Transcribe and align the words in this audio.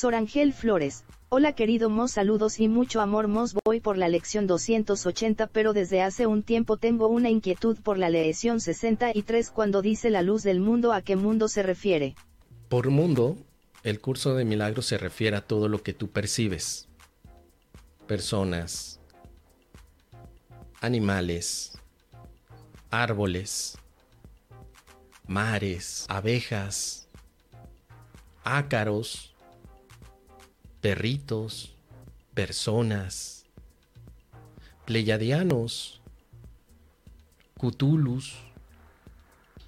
Sor 0.00 0.14
Ángel 0.14 0.54
Flores, 0.54 1.04
hola 1.28 1.52
querido 1.52 1.90
Mos 1.90 2.12
saludos 2.12 2.58
y 2.58 2.68
mucho 2.68 3.02
amor 3.02 3.28
Mos 3.28 3.54
voy 3.66 3.80
por 3.80 3.98
la 3.98 4.08
lección 4.08 4.46
280 4.46 5.46
pero 5.48 5.74
desde 5.74 6.00
hace 6.00 6.26
un 6.26 6.42
tiempo 6.42 6.78
tengo 6.78 7.08
una 7.08 7.28
inquietud 7.28 7.76
por 7.82 7.98
la 7.98 8.08
lección 8.08 8.62
63 8.62 9.50
cuando 9.50 9.82
dice 9.82 10.08
la 10.08 10.22
luz 10.22 10.42
del 10.42 10.58
mundo 10.58 10.94
a 10.94 11.02
qué 11.02 11.16
mundo 11.16 11.48
se 11.48 11.62
refiere. 11.62 12.14
Por 12.70 12.88
mundo, 12.88 13.36
el 13.82 14.00
curso 14.00 14.34
de 14.34 14.46
milagros 14.46 14.86
se 14.86 14.96
refiere 14.96 15.36
a 15.36 15.42
todo 15.42 15.68
lo 15.68 15.82
que 15.82 15.92
tú 15.92 16.08
percibes. 16.08 16.88
Personas, 18.06 19.00
animales, 20.80 21.78
árboles, 22.90 23.76
mares, 25.26 26.06
abejas, 26.08 27.06
ácaros, 28.44 29.30
perritos, 30.80 31.74
personas, 32.34 33.44
pleyadianos, 34.86 36.00
cutulus, 37.56 38.36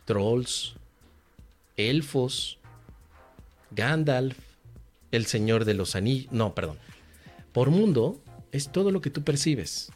trolls, 0.04 0.74
elfos, 1.76 2.58
Gandalf, 3.70 4.38
el 5.10 5.26
Señor 5.26 5.64
de 5.64 5.74
los 5.74 5.96
Anillos, 5.96 6.32
no, 6.32 6.54
perdón. 6.54 6.78
Por 7.52 7.70
mundo 7.70 8.20
es 8.50 8.70
todo 8.70 8.90
lo 8.90 9.00
que 9.00 9.10
tú 9.10 9.22
percibes. 9.22 9.92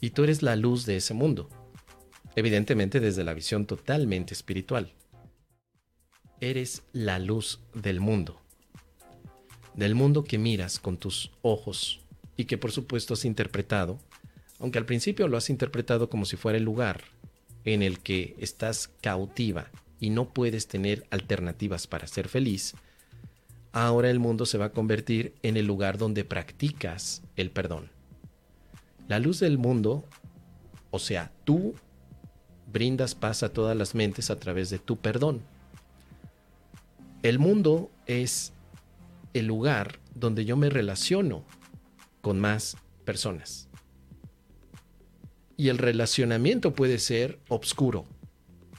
Y 0.00 0.10
tú 0.10 0.22
eres 0.24 0.42
la 0.42 0.54
luz 0.54 0.86
de 0.86 0.96
ese 0.96 1.14
mundo. 1.14 1.48
Evidentemente 2.36 3.00
desde 3.00 3.24
la 3.24 3.34
visión 3.34 3.66
totalmente 3.66 4.34
espiritual. 4.34 4.92
Eres 6.40 6.84
la 6.92 7.18
luz 7.18 7.60
del 7.74 7.98
mundo 7.98 8.40
del 9.78 9.94
mundo 9.94 10.24
que 10.24 10.38
miras 10.38 10.80
con 10.80 10.96
tus 10.96 11.30
ojos 11.40 12.00
y 12.36 12.46
que 12.46 12.58
por 12.58 12.72
supuesto 12.72 13.14
has 13.14 13.24
interpretado, 13.24 14.00
aunque 14.58 14.78
al 14.78 14.86
principio 14.86 15.28
lo 15.28 15.36
has 15.36 15.50
interpretado 15.50 16.10
como 16.10 16.24
si 16.24 16.36
fuera 16.36 16.58
el 16.58 16.64
lugar 16.64 17.04
en 17.64 17.84
el 17.84 18.00
que 18.00 18.34
estás 18.40 18.90
cautiva 19.00 19.70
y 20.00 20.10
no 20.10 20.30
puedes 20.30 20.66
tener 20.66 21.06
alternativas 21.10 21.86
para 21.86 22.08
ser 22.08 22.26
feliz, 22.26 22.74
ahora 23.70 24.10
el 24.10 24.18
mundo 24.18 24.46
se 24.46 24.58
va 24.58 24.66
a 24.66 24.72
convertir 24.72 25.34
en 25.44 25.56
el 25.56 25.66
lugar 25.66 25.96
donde 25.96 26.24
practicas 26.24 27.22
el 27.36 27.52
perdón. 27.52 27.88
La 29.06 29.20
luz 29.20 29.38
del 29.38 29.58
mundo, 29.58 30.04
o 30.90 30.98
sea, 30.98 31.30
tú 31.44 31.76
brindas 32.72 33.14
paz 33.14 33.44
a 33.44 33.52
todas 33.52 33.76
las 33.76 33.94
mentes 33.94 34.28
a 34.30 34.40
través 34.40 34.70
de 34.70 34.80
tu 34.80 34.96
perdón. 34.96 35.40
El 37.22 37.38
mundo 37.38 37.92
es 38.06 38.52
el 39.34 39.46
lugar 39.46 39.98
donde 40.14 40.44
yo 40.44 40.56
me 40.56 40.70
relaciono 40.70 41.44
con 42.20 42.40
más 42.40 42.76
personas. 43.04 43.68
Y 45.56 45.68
el 45.68 45.78
relacionamiento 45.78 46.72
puede 46.72 46.98
ser 46.98 47.38
obscuro. 47.48 48.04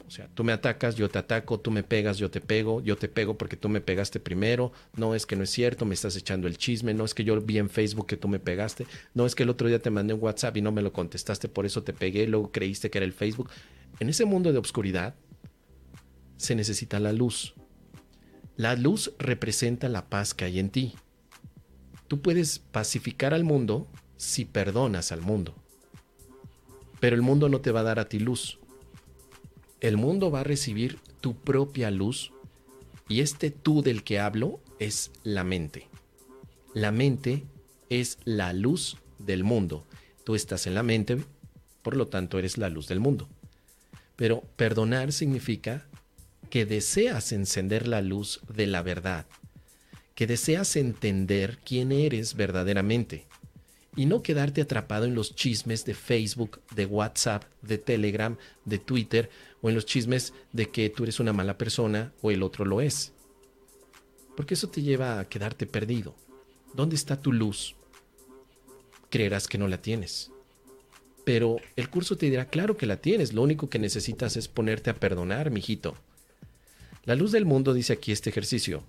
O 0.09 0.11
sea, 0.11 0.27
tú 0.33 0.43
me 0.43 0.53
atacas, 0.53 0.95
yo 0.95 1.07
te 1.07 1.19
ataco, 1.19 1.59
tú 1.59 1.69
me 1.69 1.83
pegas, 1.83 2.17
yo 2.17 2.31
te 2.31 2.41
pego, 2.41 2.81
yo 2.81 2.97
te 2.97 3.07
pego 3.07 3.37
porque 3.37 3.57
tú 3.57 3.69
me 3.69 3.79
pegaste 3.79 4.19
primero, 4.19 4.71
no 4.95 5.13
es 5.13 5.27
que 5.27 5.35
no 5.35 5.43
es 5.43 5.51
cierto, 5.51 5.85
me 5.85 5.93
estás 5.93 6.15
echando 6.15 6.47
el 6.47 6.57
chisme, 6.57 6.95
no 6.95 7.05
es 7.05 7.13
que 7.13 7.23
yo 7.23 7.39
vi 7.39 7.59
en 7.59 7.69
Facebook 7.69 8.07
que 8.07 8.17
tú 8.17 8.27
me 8.27 8.39
pegaste, 8.39 8.87
no 9.13 9.27
es 9.27 9.35
que 9.35 9.43
el 9.43 9.49
otro 9.49 9.67
día 9.67 9.79
te 9.79 9.91
mandé 9.91 10.15
un 10.15 10.23
WhatsApp 10.23 10.57
y 10.57 10.61
no 10.63 10.71
me 10.71 10.81
lo 10.81 10.91
contestaste, 10.93 11.47
por 11.47 11.67
eso 11.67 11.83
te 11.83 11.93
pegué, 11.93 12.25
luego 12.25 12.51
creíste 12.51 12.89
que 12.89 12.97
era 12.97 13.05
el 13.05 13.13
Facebook. 13.13 13.51
En 13.99 14.09
ese 14.09 14.25
mundo 14.25 14.51
de 14.51 14.57
obscuridad 14.57 15.13
se 16.37 16.55
necesita 16.55 16.99
la 16.99 17.13
luz. 17.13 17.53
La 18.59 18.75
luz 18.75 19.13
representa 19.19 19.87
la 19.87 20.09
paz 20.09 20.33
que 20.33 20.43
hay 20.43 20.59
en 20.59 20.69
ti. 20.69 20.93
Tú 22.09 22.21
puedes 22.21 22.59
pacificar 22.59 23.33
al 23.33 23.45
mundo 23.45 23.87
si 24.17 24.43
perdonas 24.43 25.13
al 25.13 25.21
mundo. 25.21 25.55
Pero 26.99 27.15
el 27.15 27.21
mundo 27.21 27.47
no 27.47 27.61
te 27.61 27.71
va 27.71 27.79
a 27.79 27.83
dar 27.83 27.99
a 27.99 28.09
ti 28.09 28.19
luz. 28.19 28.59
El 29.79 29.95
mundo 29.95 30.29
va 30.29 30.41
a 30.41 30.43
recibir 30.43 30.99
tu 31.21 31.37
propia 31.37 31.89
luz 31.89 32.33
y 33.07 33.21
este 33.21 33.49
tú 33.49 33.81
del 33.81 34.03
que 34.03 34.19
hablo 34.19 34.59
es 34.77 35.13
la 35.23 35.45
mente. 35.45 35.87
La 36.73 36.91
mente 36.91 37.45
es 37.87 38.17
la 38.25 38.51
luz 38.51 38.97
del 39.19 39.45
mundo. 39.45 39.85
Tú 40.25 40.35
estás 40.35 40.67
en 40.67 40.73
la 40.73 40.83
mente, 40.83 41.23
por 41.81 41.95
lo 41.95 42.07
tanto 42.07 42.37
eres 42.37 42.57
la 42.57 42.67
luz 42.67 42.89
del 42.89 42.99
mundo. 42.99 43.29
Pero 44.17 44.41
perdonar 44.57 45.13
significa 45.13 45.87
que 46.49 46.65
deseas 46.65 47.31
encender 47.31 47.87
la 47.87 48.01
luz 48.01 48.41
de 48.53 48.67
la 48.67 48.81
verdad, 48.81 49.25
que 50.15 50.27
deseas 50.27 50.75
entender 50.75 51.59
quién 51.63 51.91
eres 51.91 52.35
verdaderamente 52.35 53.27
y 53.95 54.05
no 54.05 54.21
quedarte 54.21 54.61
atrapado 54.61 55.05
en 55.05 55.15
los 55.15 55.35
chismes 55.35 55.85
de 55.85 55.93
Facebook, 55.93 56.61
de 56.75 56.85
WhatsApp, 56.85 57.43
de 57.61 57.77
Telegram, 57.77 58.37
de 58.65 58.79
Twitter 58.79 59.29
o 59.61 59.69
en 59.69 59.75
los 59.75 59.85
chismes 59.85 60.33
de 60.53 60.69
que 60.69 60.89
tú 60.89 61.03
eres 61.03 61.19
una 61.19 61.33
mala 61.33 61.57
persona 61.57 62.13
o 62.21 62.31
el 62.31 62.43
otro 62.43 62.65
lo 62.65 62.81
es. 62.81 63.13
Porque 64.35 64.53
eso 64.53 64.69
te 64.69 64.81
lleva 64.81 65.19
a 65.19 65.27
quedarte 65.27 65.65
perdido. 65.65 66.15
¿Dónde 66.73 66.95
está 66.95 67.19
tu 67.21 67.33
luz? 67.33 67.75
Creerás 69.09 69.47
que 69.47 69.57
no 69.57 69.67
la 69.67 69.81
tienes. 69.81 70.31
Pero 71.25 71.57
el 71.75 71.89
curso 71.89 72.17
te 72.17 72.29
dirá, 72.29 72.45
claro 72.45 72.77
que 72.77 72.85
la 72.85 72.97
tienes, 72.97 73.33
lo 73.33 73.41
único 73.41 73.69
que 73.69 73.79
necesitas 73.79 74.37
es 74.37 74.47
ponerte 74.47 74.89
a 74.89 74.95
perdonar, 74.95 75.51
mijito. 75.51 75.97
La 77.09 77.15
luz 77.15 77.31
del 77.31 77.43
mundo, 77.43 77.73
dice 77.73 77.93
aquí 77.93 78.11
este 78.11 78.29
ejercicio, 78.29 78.83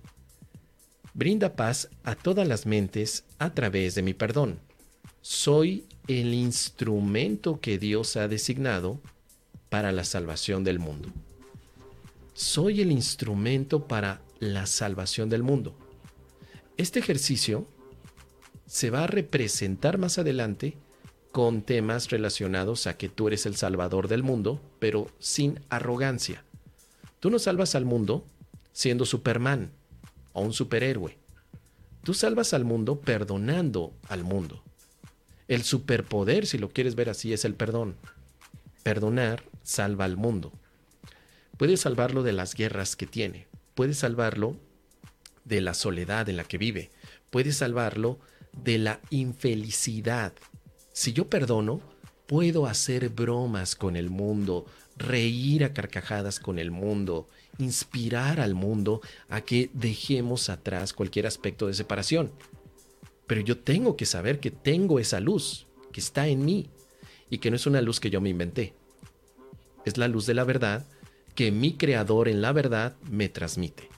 brinda 1.15 1.55
paz 1.55 1.89
a 2.03 2.13
todas 2.13 2.47
las 2.47 2.67
mentes 2.67 3.23
a 3.39 3.49
través 3.55 3.95
de 3.95 4.03
mi 4.03 4.13
perdón. 4.13 4.59
Soy 5.21 5.87
el 6.07 6.35
instrumento 6.35 7.59
que 7.59 7.79
Dios 7.79 8.17
ha 8.17 8.27
designado 8.27 9.01
para 9.69 9.91
la 9.91 10.03
salvación 10.03 10.63
del 10.63 10.77
mundo. 10.77 11.09
Soy 12.35 12.81
el 12.81 12.91
instrumento 12.91 13.87
para 13.87 14.21
la 14.37 14.67
salvación 14.67 15.27
del 15.27 15.41
mundo. 15.41 15.75
Este 16.77 16.99
ejercicio 16.99 17.65
se 18.67 18.91
va 18.91 19.05
a 19.05 19.07
representar 19.07 19.97
más 19.97 20.19
adelante 20.19 20.77
con 21.31 21.63
temas 21.63 22.11
relacionados 22.11 22.85
a 22.85 22.97
que 22.97 23.09
tú 23.09 23.29
eres 23.29 23.47
el 23.47 23.55
salvador 23.55 24.07
del 24.07 24.21
mundo, 24.21 24.61
pero 24.77 25.07
sin 25.17 25.59
arrogancia. 25.69 26.45
Tú 27.21 27.29
no 27.29 27.37
salvas 27.37 27.75
al 27.75 27.85
mundo 27.85 28.25
siendo 28.73 29.05
Superman 29.05 29.71
o 30.33 30.41
un 30.41 30.53
superhéroe. 30.53 31.19
Tú 32.03 32.15
salvas 32.15 32.53
al 32.55 32.65
mundo 32.65 32.99
perdonando 32.99 33.93
al 34.09 34.23
mundo. 34.23 34.63
El 35.47 35.61
superpoder, 35.61 36.47
si 36.47 36.57
lo 36.57 36.69
quieres 36.69 36.95
ver 36.95 37.09
así, 37.09 37.31
es 37.31 37.45
el 37.45 37.53
perdón. 37.53 37.95
Perdonar 38.81 39.43
salva 39.61 40.05
al 40.05 40.17
mundo. 40.17 40.51
Puedes 41.57 41.81
salvarlo 41.81 42.23
de 42.23 42.33
las 42.33 42.55
guerras 42.55 42.95
que 42.95 43.05
tiene. 43.05 43.45
Puedes 43.75 43.99
salvarlo 43.99 44.57
de 45.45 45.61
la 45.61 45.75
soledad 45.75 46.27
en 46.27 46.37
la 46.37 46.43
que 46.43 46.57
vive. 46.57 46.89
Puedes 47.29 47.57
salvarlo 47.57 48.17
de 48.51 48.79
la 48.79 48.99
infelicidad. 49.11 50.33
Si 50.91 51.13
yo 51.13 51.29
perdono, 51.29 51.81
puedo 52.25 52.65
hacer 52.65 53.09
bromas 53.09 53.75
con 53.75 53.95
el 53.95 54.09
mundo, 54.09 54.65
reír 55.01 55.63
a 55.63 55.73
carcajadas 55.73 56.39
con 56.39 56.59
el 56.59 56.71
mundo, 56.71 57.27
inspirar 57.57 58.39
al 58.39 58.55
mundo 58.55 59.01
a 59.29 59.41
que 59.41 59.69
dejemos 59.73 60.49
atrás 60.49 60.93
cualquier 60.93 61.27
aspecto 61.27 61.67
de 61.67 61.73
separación. 61.73 62.31
Pero 63.27 63.41
yo 63.41 63.57
tengo 63.57 63.95
que 63.95 64.05
saber 64.05 64.39
que 64.39 64.51
tengo 64.51 64.99
esa 64.99 65.19
luz, 65.19 65.67
que 65.91 65.99
está 65.99 66.27
en 66.27 66.45
mí, 66.45 66.69
y 67.29 67.37
que 67.37 67.49
no 67.49 67.55
es 67.55 67.65
una 67.65 67.81
luz 67.81 67.99
que 67.99 68.09
yo 68.09 68.21
me 68.21 68.29
inventé. 68.29 68.73
Es 69.85 69.97
la 69.97 70.07
luz 70.07 70.25
de 70.25 70.33
la 70.33 70.43
verdad 70.43 70.85
que 71.33 71.51
mi 71.51 71.73
creador 71.73 72.27
en 72.27 72.41
la 72.41 72.51
verdad 72.51 72.95
me 73.09 73.29
transmite. 73.29 73.89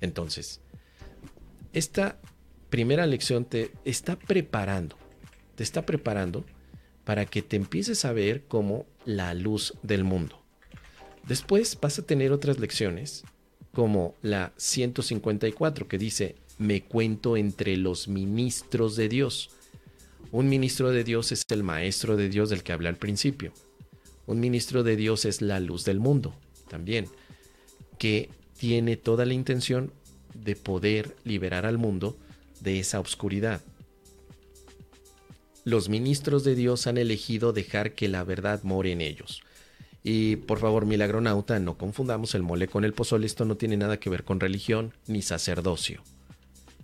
Entonces, 0.00 0.60
esta 1.72 2.20
primera 2.68 3.06
lección 3.06 3.44
te 3.44 3.72
está 3.84 4.18
preparando, 4.18 4.96
te 5.54 5.62
está 5.62 5.86
preparando 5.86 6.44
para 7.04 7.26
que 7.26 7.42
te 7.42 7.56
empieces 7.56 8.04
a 8.04 8.12
ver 8.12 8.42
como 8.44 8.86
la 9.04 9.34
luz 9.34 9.74
del 9.82 10.04
mundo. 10.04 10.38
Después 11.26 11.78
vas 11.80 11.98
a 11.98 12.02
tener 12.02 12.32
otras 12.32 12.58
lecciones, 12.58 13.24
como 13.72 14.14
la 14.22 14.52
154 14.56 15.88
que 15.88 15.98
dice, 15.98 16.36
me 16.58 16.82
cuento 16.82 17.36
entre 17.36 17.76
los 17.76 18.08
ministros 18.08 18.96
de 18.96 19.08
Dios. 19.08 19.50
Un 20.30 20.48
ministro 20.48 20.90
de 20.90 21.04
Dios 21.04 21.32
es 21.32 21.44
el 21.50 21.62
maestro 21.62 22.16
de 22.16 22.28
Dios 22.28 22.50
del 22.50 22.62
que 22.62 22.72
hablé 22.72 22.88
al 22.88 22.96
principio. 22.96 23.52
Un 24.26 24.40
ministro 24.40 24.82
de 24.82 24.96
Dios 24.96 25.24
es 25.24 25.42
la 25.42 25.60
luz 25.60 25.84
del 25.84 26.00
mundo 26.00 26.34
también, 26.68 27.06
que 27.98 28.30
tiene 28.58 28.96
toda 28.96 29.26
la 29.26 29.34
intención 29.34 29.92
de 30.34 30.56
poder 30.56 31.16
liberar 31.24 31.66
al 31.66 31.78
mundo 31.78 32.16
de 32.60 32.78
esa 32.78 33.00
oscuridad. 33.00 33.60
Los 35.64 35.88
ministros 35.88 36.42
de 36.42 36.54
Dios 36.54 36.86
han 36.86 36.98
elegido 36.98 37.52
dejar 37.52 37.94
que 37.94 38.08
la 38.08 38.24
verdad 38.24 38.62
more 38.64 38.90
en 38.90 39.00
ellos. 39.00 39.42
Y 40.02 40.36
por 40.36 40.58
favor, 40.58 40.86
milagronauta, 40.86 41.58
no 41.60 41.78
confundamos 41.78 42.34
el 42.34 42.42
mole 42.42 42.66
con 42.66 42.84
el 42.84 42.92
pozole, 42.92 43.26
esto 43.26 43.44
no 43.44 43.56
tiene 43.56 43.76
nada 43.76 44.00
que 44.00 44.10
ver 44.10 44.24
con 44.24 44.40
religión 44.40 44.92
ni 45.06 45.22
sacerdocio. 45.22 46.02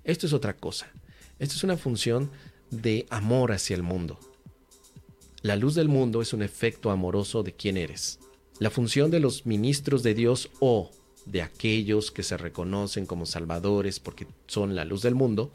Esto 0.05 0.27
es 0.27 0.33
otra 0.33 0.55
cosa. 0.55 0.91
Esto 1.41 1.57
es 1.57 1.65
una 1.65 1.77
función 1.77 2.31
de 2.71 3.07
amor 3.11 3.53
hacia 3.53 3.75
el 3.75 3.83
mundo. 3.83 4.19
La 5.43 5.57
luz 5.57 5.75
del 5.75 5.89
mundo 5.89 6.23
es 6.23 6.33
un 6.33 6.43
efecto 6.43 6.91
amoroso 6.91 7.43
de 7.43 7.53
quién 7.53 7.77
eres. 7.77 8.21
La 8.61 8.71
función 8.71 9.11
de 9.11 9.21
los 9.21 9.47
ministros 9.47 10.03
de 10.03 10.15
Dios 10.15 10.51
o 10.61 10.91
de 11.27 11.43
aquellos 11.43 12.11
que 12.11 12.23
se 12.23 12.37
reconocen 12.37 13.07
como 13.07 13.27
salvadores 13.27 14.01
porque 14.01 14.27
son 14.47 14.75
la 14.75 14.85
luz 14.85 15.03
del 15.03 15.15
mundo 15.15 15.53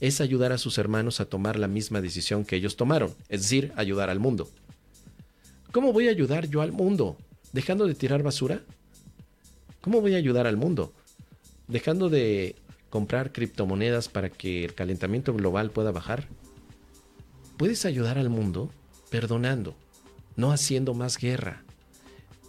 es 0.00 0.20
ayudar 0.20 0.52
a 0.52 0.58
sus 0.58 0.78
hermanos 0.78 1.20
a 1.20 1.24
tomar 1.26 1.58
la 1.58 1.68
misma 1.68 2.00
decisión 2.00 2.44
que 2.44 2.56
ellos 2.56 2.76
tomaron, 2.76 3.14
es 3.28 3.42
decir, 3.42 3.72
ayudar 3.76 4.10
al 4.10 4.20
mundo. 4.20 4.48
¿Cómo 5.72 5.92
voy 5.92 6.08
a 6.08 6.10
ayudar 6.10 6.48
yo 6.48 6.62
al 6.62 6.72
mundo? 6.72 7.16
¿Dejando 7.52 7.86
de 7.86 7.94
tirar 7.94 8.22
basura? 8.22 8.62
¿Cómo 9.80 10.00
voy 10.00 10.14
a 10.14 10.18
ayudar 10.18 10.46
al 10.46 10.56
mundo? 10.56 10.92
¿Dejando 11.66 12.08
de 12.08 12.56
comprar 12.90 13.32
criptomonedas 13.32 14.08
para 14.08 14.30
que 14.30 14.64
el 14.64 14.74
calentamiento 14.74 15.34
global 15.34 15.70
pueda 15.70 15.90
bajar? 15.90 16.28
Puedes 17.56 17.84
ayudar 17.84 18.18
al 18.18 18.30
mundo 18.30 18.70
perdonando, 19.10 19.74
no 20.36 20.52
haciendo 20.52 20.94
más 20.94 21.18
guerra, 21.18 21.64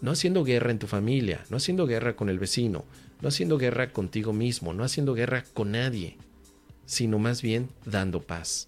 no 0.01 0.11
haciendo 0.11 0.43
guerra 0.43 0.71
en 0.71 0.79
tu 0.79 0.87
familia, 0.87 1.43
no 1.49 1.57
haciendo 1.57 1.87
guerra 1.87 2.15
con 2.15 2.29
el 2.29 2.39
vecino, 2.39 2.85
no 3.21 3.27
haciendo 3.27 3.57
guerra 3.57 3.91
contigo 3.91 4.33
mismo, 4.33 4.73
no 4.73 4.83
haciendo 4.83 5.13
guerra 5.13 5.43
con 5.53 5.71
nadie, 5.71 6.17
sino 6.89 7.19
más 7.19 7.43
bien 7.43 7.69
dando 7.85 8.19
paz. 8.19 8.67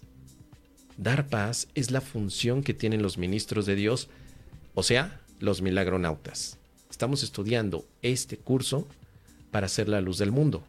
Dar 0.96 1.26
paz 1.26 1.66
es 1.74 1.90
la 1.90 2.00
función 2.00 2.62
que 2.62 2.72
tienen 2.72 3.02
los 3.02 3.18
ministros 3.18 3.66
de 3.66 3.74
Dios 3.74 4.08
o 4.74 4.84
sea, 4.84 5.20
los 5.40 5.60
milagronautas. 5.60 6.56
Estamos 6.88 7.24
estudiando 7.24 7.84
este 8.00 8.36
curso 8.36 8.86
para 9.50 9.66
ser 9.66 9.88
la 9.88 10.00
luz 10.00 10.18
del 10.18 10.30
mundo 10.30 10.62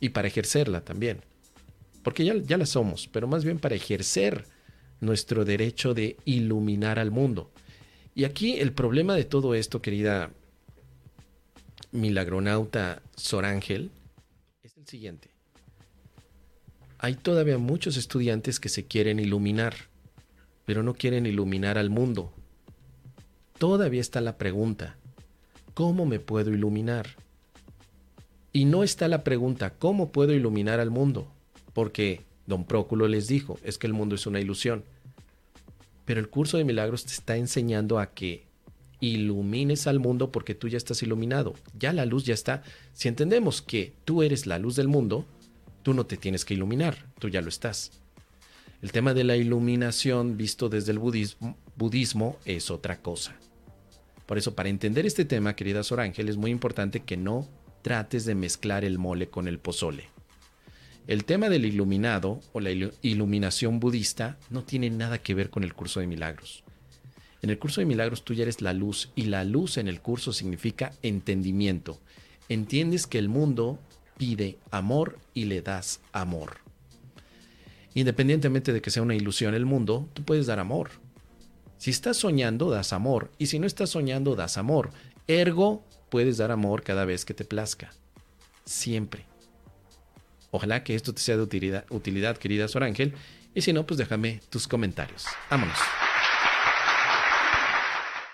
y 0.00 0.08
para 0.08 0.28
ejercerla 0.28 0.80
también. 0.80 1.20
Porque 2.02 2.24
ya, 2.24 2.34
ya 2.36 2.56
la 2.56 2.64
somos, 2.64 3.06
pero 3.06 3.26
más 3.26 3.44
bien 3.44 3.58
para 3.58 3.74
ejercer 3.74 4.46
nuestro 5.00 5.44
derecho 5.44 5.92
de 5.92 6.16
iluminar 6.24 6.98
al 6.98 7.10
mundo. 7.10 7.52
Y 8.14 8.24
aquí 8.24 8.58
el 8.58 8.72
problema 8.72 9.14
de 9.14 9.24
todo 9.24 9.54
esto, 9.54 9.82
querida 9.82 10.30
milagronauta 11.92 13.02
Sor 13.14 13.44
Ángel, 13.44 13.90
es 14.62 14.74
el 14.78 14.86
siguiente. 14.86 15.37
Hay 16.98 17.14
todavía 17.14 17.58
muchos 17.58 17.96
estudiantes 17.96 18.58
que 18.58 18.68
se 18.68 18.86
quieren 18.86 19.20
iluminar, 19.20 19.74
pero 20.64 20.82
no 20.82 20.94
quieren 20.94 21.26
iluminar 21.26 21.78
al 21.78 21.90
mundo, 21.90 22.32
todavía 23.58 24.00
está 24.00 24.20
la 24.20 24.36
pregunta, 24.36 24.96
¿cómo 25.74 26.06
me 26.06 26.18
puedo 26.18 26.50
iluminar? 26.52 27.06
Y 28.52 28.64
no 28.64 28.82
está 28.82 29.06
la 29.06 29.22
pregunta, 29.22 29.74
¿cómo 29.78 30.10
puedo 30.10 30.32
iluminar 30.32 30.80
al 30.80 30.90
mundo? 30.90 31.30
Porque 31.72 32.22
don 32.46 32.64
Próculo 32.64 33.06
les 33.06 33.28
dijo, 33.28 33.60
es 33.62 33.78
que 33.78 33.86
el 33.86 33.92
mundo 33.92 34.16
es 34.16 34.26
una 34.26 34.40
ilusión. 34.40 34.82
Pero 36.04 36.18
el 36.18 36.28
curso 36.28 36.56
de 36.56 36.64
milagros 36.64 37.04
te 37.04 37.12
está 37.12 37.36
enseñando 37.36 38.00
a 38.00 38.12
que 38.12 38.46
ilumines 39.00 39.86
al 39.86 40.00
mundo 40.00 40.32
porque 40.32 40.54
tú 40.54 40.66
ya 40.66 40.78
estás 40.78 41.02
iluminado. 41.02 41.54
Ya 41.78 41.92
la 41.92 42.06
luz 42.06 42.24
ya 42.24 42.34
está. 42.34 42.62
Si 42.94 43.06
entendemos 43.06 43.62
que 43.62 43.92
tú 44.04 44.22
eres 44.22 44.46
la 44.46 44.58
luz 44.58 44.74
del 44.74 44.88
mundo, 44.88 45.26
tú 45.88 45.94
no 45.94 46.04
te 46.04 46.18
tienes 46.18 46.44
que 46.44 46.52
iluminar, 46.52 47.06
tú 47.18 47.30
ya 47.30 47.40
lo 47.40 47.48
estás. 47.48 47.92
El 48.82 48.92
tema 48.92 49.14
de 49.14 49.24
la 49.24 49.36
iluminación 49.36 50.36
visto 50.36 50.68
desde 50.68 50.92
el 50.92 50.98
budismo, 50.98 52.36
es 52.44 52.70
otra 52.70 53.00
cosa. 53.00 53.34
Por 54.26 54.36
eso, 54.36 54.54
para 54.54 54.68
entender 54.68 55.06
este 55.06 55.24
tema, 55.24 55.56
querida 55.56 55.82
Sor 55.82 56.00
Ángel, 56.00 56.28
es 56.28 56.36
muy 56.36 56.50
importante 56.50 57.00
que 57.00 57.16
no 57.16 57.48
trates 57.80 58.26
de 58.26 58.34
mezclar 58.34 58.84
el 58.84 58.98
mole 58.98 59.30
con 59.30 59.48
el 59.48 59.58
pozole. 59.58 60.10
El 61.06 61.24
tema 61.24 61.48
del 61.48 61.64
iluminado 61.64 62.42
o 62.52 62.60
la 62.60 62.70
iluminación 63.00 63.80
budista 63.80 64.36
no 64.50 64.64
tiene 64.64 64.90
nada 64.90 65.22
que 65.22 65.34
ver 65.34 65.48
con 65.48 65.64
el 65.64 65.72
curso 65.72 66.00
de 66.00 66.06
milagros. 66.06 66.64
En 67.40 67.48
el 67.48 67.58
curso 67.58 67.80
de 67.80 67.86
milagros 67.86 68.26
tú 68.26 68.34
ya 68.34 68.42
eres 68.42 68.60
la 68.60 68.74
luz 68.74 69.10
y 69.16 69.22
la 69.22 69.42
luz 69.42 69.78
en 69.78 69.88
el 69.88 70.02
curso 70.02 70.34
significa 70.34 70.92
entendimiento. 71.00 71.98
Entiendes 72.50 73.06
que 73.06 73.18
el 73.18 73.30
mundo 73.30 73.78
pide 74.18 74.58
amor 74.70 75.18
y 75.32 75.46
le 75.46 75.62
das 75.62 76.00
amor. 76.12 76.58
Independientemente 77.94 78.72
de 78.72 78.82
que 78.82 78.90
sea 78.90 79.02
una 79.02 79.14
ilusión 79.14 79.54
el 79.54 79.64
mundo, 79.64 80.08
tú 80.12 80.22
puedes 80.22 80.46
dar 80.46 80.58
amor. 80.58 80.90
Si 81.78 81.90
estás 81.90 82.16
soñando, 82.16 82.70
das 82.70 82.92
amor. 82.92 83.30
Y 83.38 83.46
si 83.46 83.58
no 83.58 83.66
estás 83.66 83.90
soñando, 83.90 84.36
das 84.36 84.58
amor. 84.58 84.90
Ergo, 85.26 85.84
puedes 86.10 86.36
dar 86.36 86.50
amor 86.50 86.82
cada 86.82 87.04
vez 87.04 87.24
que 87.24 87.34
te 87.34 87.44
plazca. 87.44 87.92
Siempre. 88.64 89.24
Ojalá 90.50 90.82
que 90.84 90.94
esto 90.94 91.14
te 91.14 91.20
sea 91.20 91.36
de 91.36 91.42
utilidad, 91.90 92.36
querida 92.36 92.68
Sor 92.68 92.84
Ángel. 92.84 93.14
Y 93.54 93.62
si 93.62 93.72
no, 93.72 93.86
pues 93.86 93.98
déjame 93.98 94.40
tus 94.50 94.68
comentarios. 94.68 95.24
Vámonos. 95.50 95.78